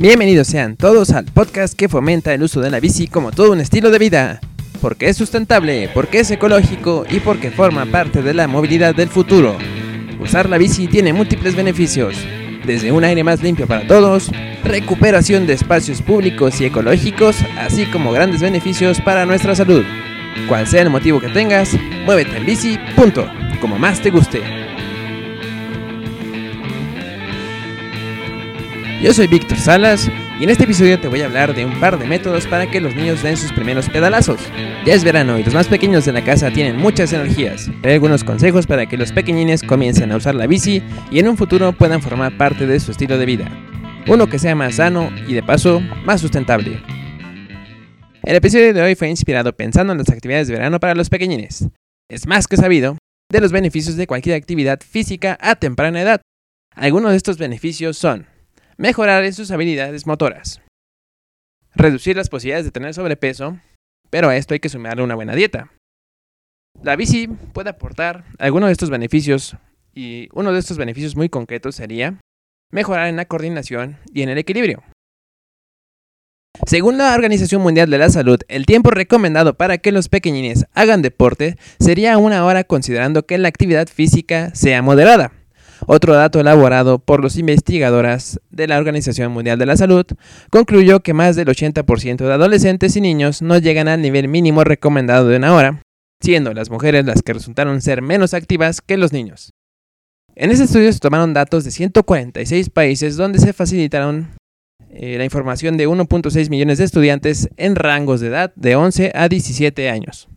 [0.00, 3.60] Bienvenidos sean todos al podcast que fomenta el uso de la bici como todo un
[3.60, 4.40] estilo de vida.
[4.80, 9.58] Porque es sustentable, porque es ecológico y porque forma parte de la movilidad del futuro.
[10.18, 12.16] Usar la bici tiene múltiples beneficios,
[12.64, 14.30] desde un aire más limpio para todos,
[14.64, 19.84] recuperación de espacios públicos y ecológicos, así como grandes beneficios para nuestra salud.
[20.48, 21.76] Cual sea el motivo que tengas,
[22.06, 23.30] muévete en bici, punto,
[23.60, 24.69] como más te guste.
[29.02, 31.98] Yo soy Víctor Salas y en este episodio te voy a hablar de un par
[31.98, 34.42] de métodos para que los niños den sus primeros pedalazos.
[34.84, 37.70] Ya es verano y los más pequeños de la casa tienen muchas energías.
[37.82, 41.38] Hay algunos consejos para que los pequeñines comiencen a usar la bici y en un
[41.38, 43.48] futuro puedan formar parte de su estilo de vida.
[44.06, 46.82] Uno que sea más sano y de paso más sustentable.
[48.22, 51.66] El episodio de hoy fue inspirado pensando en las actividades de verano para los pequeñines.
[52.10, 52.98] Es más que sabido
[53.30, 56.20] de los beneficios de cualquier actividad física a temprana edad.
[56.74, 58.26] Algunos de estos beneficios son
[58.80, 60.62] mejorar sus habilidades motoras,
[61.74, 63.58] reducir las posibilidades de tener sobrepeso,
[64.08, 65.70] pero a esto hay que sumarle una buena dieta.
[66.82, 69.54] La bici puede aportar algunos de estos beneficios
[69.92, 72.18] y uno de estos beneficios muy concretos sería
[72.72, 74.82] mejorar en la coordinación y en el equilibrio.
[76.66, 81.02] Según la Organización Mundial de la Salud, el tiempo recomendado para que los pequeñines hagan
[81.02, 85.32] deporte sería una hora considerando que la actividad física sea moderada.
[85.86, 90.06] Otro dato elaborado por los investigadoras de la Organización Mundial de la Salud
[90.50, 95.28] concluyó que más del 80% de adolescentes y niños no llegan al nivel mínimo recomendado
[95.28, 95.82] de una hora,
[96.20, 99.52] siendo las mujeres las que resultaron ser menos activas que los niños.
[100.34, 104.30] En ese estudio se tomaron datos de 146 países donde se facilitaron
[104.90, 109.28] eh, la información de 1.6 millones de estudiantes en rangos de edad de 11 a
[109.28, 110.28] 17 años.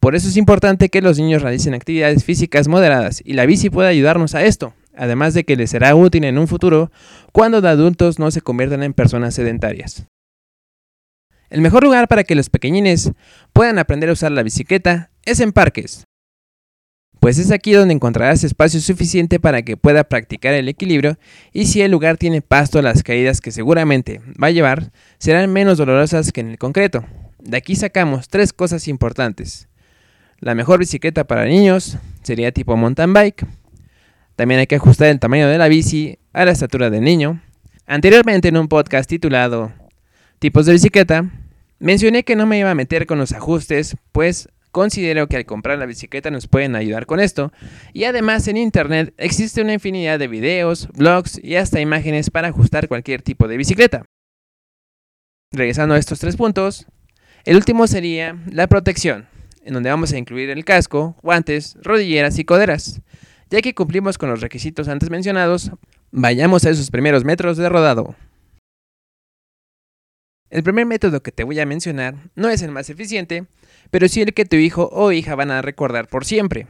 [0.00, 3.88] Por eso es importante que los niños realicen actividades físicas moderadas y la bici puede
[3.88, 6.90] ayudarnos a esto, además de que les será útil en un futuro
[7.32, 10.06] cuando de adultos no se conviertan en personas sedentarias.
[11.50, 13.12] El mejor lugar para que los pequeñines
[13.52, 16.04] puedan aprender a usar la bicicleta es en parques,
[17.20, 21.18] pues es aquí donde encontrarás espacio suficiente para que pueda practicar el equilibrio
[21.52, 25.76] y si el lugar tiene pasto las caídas que seguramente va a llevar serán menos
[25.76, 27.04] dolorosas que en el concreto.
[27.38, 29.69] De aquí sacamos tres cosas importantes.
[30.40, 33.46] La mejor bicicleta para niños sería tipo mountain bike.
[34.36, 37.42] También hay que ajustar el tamaño de la bici a la estatura del niño.
[37.86, 39.72] Anteriormente en un podcast titulado
[40.38, 41.30] Tipos de bicicleta,
[41.78, 45.78] mencioné que no me iba a meter con los ajustes, pues Considero que al comprar
[45.78, 47.52] la bicicleta nos pueden ayudar con esto.
[47.92, 52.86] Y además en internet existe una infinidad de videos, blogs y hasta imágenes para ajustar
[52.86, 54.04] cualquier tipo de bicicleta.
[55.52, 56.86] Regresando a estos tres puntos,
[57.44, 59.26] el último sería la protección,
[59.62, 63.00] en donde vamos a incluir el casco, guantes, rodilleras y coderas.
[63.50, 65.72] Ya que cumplimos con los requisitos antes mencionados,
[66.10, 68.14] vayamos a esos primeros metros de rodado.
[70.50, 73.46] El primer método que te voy a mencionar no es el más eficiente,
[73.90, 76.66] pero sí el que tu hijo o hija van a recordar por siempre.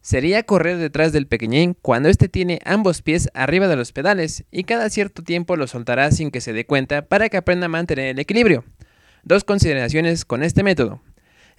[0.00, 4.64] Sería correr detrás del pequeñín cuando éste tiene ambos pies arriba de los pedales y
[4.64, 8.06] cada cierto tiempo lo soltará sin que se dé cuenta para que aprenda a mantener
[8.06, 8.64] el equilibrio.
[9.24, 11.02] Dos consideraciones con este método.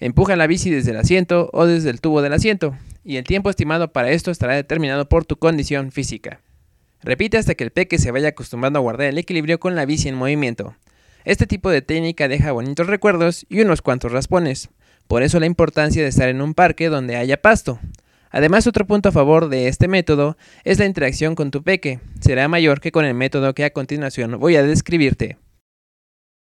[0.00, 2.74] Empuja la bici desde el asiento o desde el tubo del asiento,
[3.04, 6.40] y el tiempo estimado para esto estará determinado por tu condición física.
[7.02, 10.08] Repite hasta que el peque se vaya acostumbrando a guardar el equilibrio con la bici
[10.08, 10.74] en movimiento.
[11.26, 14.70] Este tipo de técnica deja bonitos recuerdos y unos cuantos raspones,
[15.06, 17.78] por eso la importancia de estar en un parque donde haya pasto.
[18.30, 22.48] Además, otro punto a favor de este método es la interacción con tu peque, será
[22.48, 25.36] mayor que con el método que a continuación voy a describirte.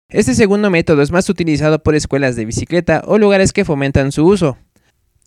[0.09, 4.25] Este segundo método es más utilizado por escuelas de bicicleta o lugares que fomentan su
[4.25, 4.59] uso.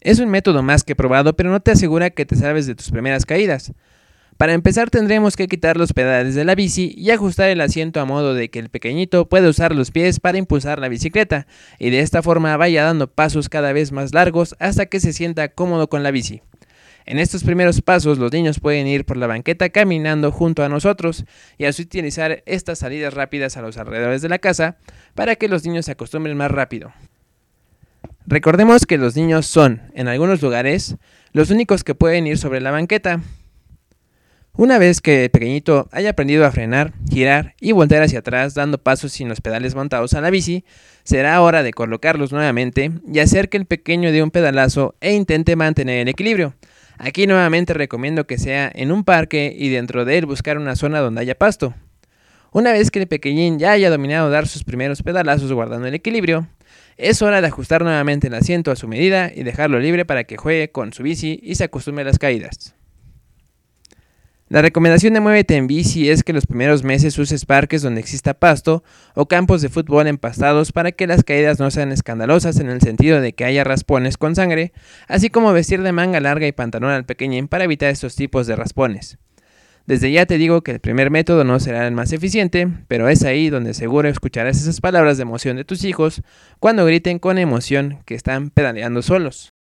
[0.01, 2.91] Es un método más que probado, pero no te asegura que te salves de tus
[2.91, 3.73] primeras caídas.
[4.37, 8.05] Para empezar tendremos que quitar los pedales de la bici y ajustar el asiento a
[8.05, 11.47] modo de que el pequeñito pueda usar los pies para impulsar la bicicleta
[11.79, 15.49] y de esta forma vaya dando pasos cada vez más largos hasta que se sienta
[15.49, 16.43] cómodo con la bici.
[17.07, 21.23] En estos primeros pasos los niños pueden ir por la banqueta caminando junto a nosotros
[21.57, 24.75] y así utilizar estas salidas rápidas a los alrededores de la casa
[25.15, 26.91] para que los niños se acostumbren más rápido.
[28.25, 30.97] Recordemos que los niños son, en algunos lugares,
[31.31, 33.21] los únicos que pueden ir sobre la banqueta,
[34.51, 38.79] una vez que el pequeñito haya aprendido a frenar, girar y voltear hacia atrás dando
[38.79, 40.65] pasos sin los pedales montados a la bici,
[41.05, 45.55] será hora de colocarlos nuevamente y hacer que el pequeño dé un pedalazo e intente
[45.55, 46.53] mantener el equilibrio.
[46.97, 50.99] Aquí nuevamente recomiendo que sea en un parque y dentro de él buscar una zona
[50.99, 51.73] donde haya pasto.
[52.51, 56.47] Una vez que el pequeñín ya haya dominado dar sus primeros pedalazos guardando el equilibrio,
[56.95, 60.37] es hora de ajustar nuevamente el asiento a su medida y dejarlo libre para que
[60.37, 62.76] juegue con su bici y se acostumbre a las caídas.
[64.49, 68.33] La recomendación de Muévete en bici es que los primeros meses uses parques donde exista
[68.33, 68.81] pasto
[69.13, 73.19] o campos de fútbol empastados para que las caídas no sean escandalosas en el sentido
[73.19, 74.71] de que haya raspones con sangre,
[75.09, 78.55] así como vestir de manga larga y pantalón al pequeñín para evitar estos tipos de
[78.55, 79.17] raspones.
[79.85, 83.23] Desde ya te digo que el primer método no será el más eficiente, pero es
[83.23, 86.21] ahí donde seguro escucharás esas palabras de emoción de tus hijos
[86.59, 89.56] cuando griten con emoción que están pedaleando solos.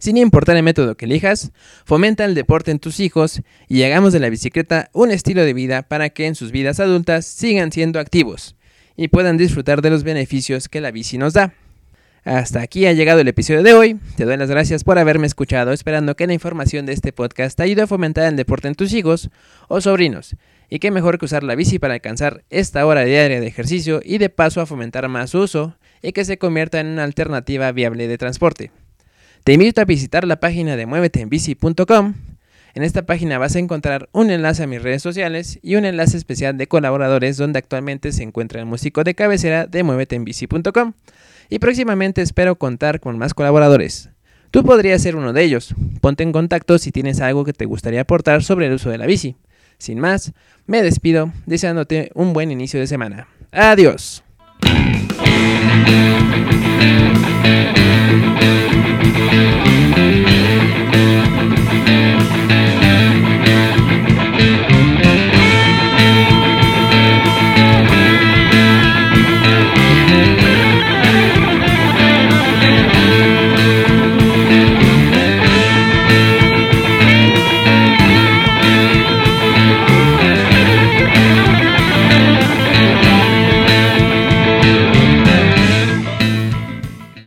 [0.00, 1.52] Sin importar el método que elijas,
[1.84, 5.82] fomenta el deporte en tus hijos y hagamos de la bicicleta un estilo de vida
[5.82, 8.56] para que en sus vidas adultas sigan siendo activos
[8.96, 11.54] y puedan disfrutar de los beneficios que la bici nos da.
[12.24, 14.00] Hasta aquí ha llegado el episodio de hoy.
[14.16, 17.64] Te doy las gracias por haberme escuchado, esperando que la información de este podcast te
[17.64, 19.28] ayude a fomentar el deporte en tus hijos
[19.68, 20.34] o sobrinos.
[20.70, 24.16] Y qué mejor que usar la bici para alcanzar esta hora diaria de ejercicio y
[24.16, 28.08] de paso a fomentar más su uso y que se convierta en una alternativa viable
[28.08, 28.70] de transporte.
[29.44, 32.14] Te invito a visitar la página de muéveteenbici.com.
[32.72, 36.16] En esta página vas a encontrar un enlace a mis redes sociales y un enlace
[36.16, 40.94] especial de colaboradores donde actualmente se encuentra el músico de cabecera de muéveteenbici.com.
[41.50, 44.08] Y próximamente espero contar con más colaboradores.
[44.50, 45.74] Tú podrías ser uno de ellos.
[46.00, 49.04] Ponte en contacto si tienes algo que te gustaría aportar sobre el uso de la
[49.04, 49.36] bici.
[49.76, 50.32] Sin más,
[50.66, 53.28] me despido deseándote un buen inicio de semana.
[53.52, 54.23] Adiós.
[55.20, 55.94] Müzik